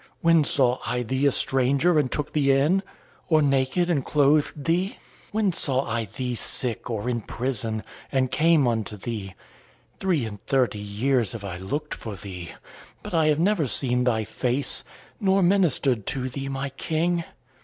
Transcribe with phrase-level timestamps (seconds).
[0.21, 2.81] When saw I thee a stranger, and took thee in?
[3.29, 4.97] Or naked, and clothed thee?
[5.31, 9.35] When saw I thee sick or in prison, and came unto thee?
[9.99, 12.49] Three and thirty years have I looked for thee;
[13.03, 14.83] but I have never seen thy face,
[15.19, 17.23] nor ministered to thee, my King."